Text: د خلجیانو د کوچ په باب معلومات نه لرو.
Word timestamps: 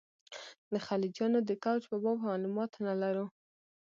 د 0.73 0.75
خلجیانو 0.85 1.39
د 1.49 1.51
کوچ 1.63 1.83
په 1.91 1.97
باب 2.03 2.17
معلومات 2.27 2.71
نه 2.85 2.93
لرو. 3.01 3.25